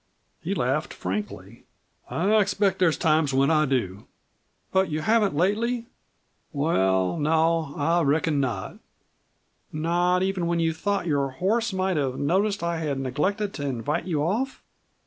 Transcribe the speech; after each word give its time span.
He 0.41 0.55
laughed 0.55 0.95
frankly. 0.95 1.65
"I 2.09 2.33
expect 2.39 2.79
there's 2.79 2.97
times 2.97 3.35
when 3.35 3.51
I 3.51 3.67
do." 3.67 4.07
"But 4.71 4.89
you 4.89 5.01
haven't 5.01 5.35
lately?" 5.35 5.85
"Well, 6.51 7.17
no, 7.19 7.75
I 7.77 8.01
reckon 8.01 8.39
not." 8.39 8.79
"Not 9.71 10.23
even 10.23 10.47
when 10.47 10.59
you 10.59 10.73
thought 10.73 11.05
your 11.05 11.29
horse 11.29 11.71
might 11.71 11.97
have 11.97 12.17
noticed 12.17 12.61
that 12.61 12.65
I 12.69 12.77
had 12.79 12.97
neglected 12.99 13.53
to 13.53 13.67
invite 13.67 14.05
you 14.05 14.23
off?" 14.23 14.63